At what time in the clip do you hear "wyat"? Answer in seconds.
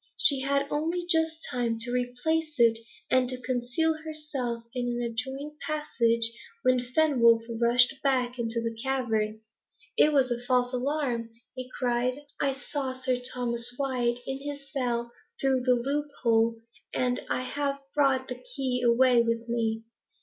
13.77-14.17